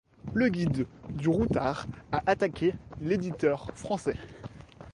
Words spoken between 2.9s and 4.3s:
l’éditeur français.